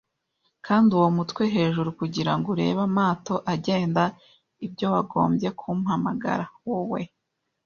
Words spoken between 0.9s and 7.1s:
uwo mutwe hejuru kugirango urebe amato agenda. Ibyo wagombye kumpamagara? Wowe